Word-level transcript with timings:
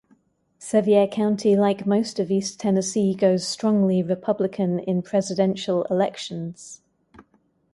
Sevier 0.57 1.05
County, 1.05 1.55
like 1.55 1.85
most 1.85 2.17
of 2.17 2.31
East 2.31 2.59
Tennessee, 2.59 3.13
goes 3.13 3.47
strongly 3.47 4.01
Republican 4.01 4.79
in 4.79 5.03
Presidential 5.03 5.83
elections. 5.91 6.81